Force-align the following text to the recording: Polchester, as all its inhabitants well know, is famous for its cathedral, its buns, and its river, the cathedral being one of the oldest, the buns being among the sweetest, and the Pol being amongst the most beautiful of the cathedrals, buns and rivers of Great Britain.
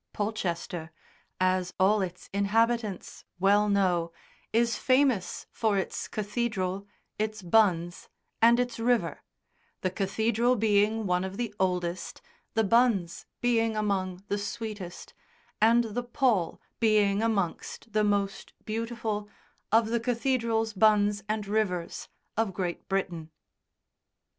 Polchester, 0.13 0.89
as 1.39 1.75
all 1.79 2.01
its 2.01 2.27
inhabitants 2.33 3.23
well 3.39 3.69
know, 3.69 4.11
is 4.51 4.75
famous 4.75 5.45
for 5.51 5.77
its 5.77 6.07
cathedral, 6.07 6.87
its 7.19 7.43
buns, 7.43 8.09
and 8.41 8.59
its 8.59 8.79
river, 8.79 9.21
the 9.81 9.91
cathedral 9.91 10.55
being 10.55 11.05
one 11.05 11.23
of 11.23 11.37
the 11.37 11.53
oldest, 11.59 12.19
the 12.55 12.63
buns 12.63 13.27
being 13.41 13.77
among 13.77 14.23
the 14.27 14.39
sweetest, 14.39 15.13
and 15.61 15.83
the 15.93 16.01
Pol 16.01 16.59
being 16.79 17.21
amongst 17.21 17.93
the 17.93 18.03
most 18.03 18.53
beautiful 18.65 19.29
of 19.71 19.89
the 19.89 19.99
cathedrals, 19.99 20.73
buns 20.73 21.21
and 21.29 21.45
rivers 21.45 22.09
of 22.35 22.55
Great 22.55 22.89
Britain. 22.89 23.29